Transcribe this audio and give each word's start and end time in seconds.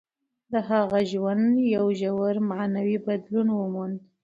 د 0.51 0.53
هغه 0.69 0.99
ژوند 1.11 1.49
یو 1.75 1.85
ژور 1.99 2.35
معنوي 2.49 2.97
بدلون 3.07 3.47
وموند. 3.53 3.97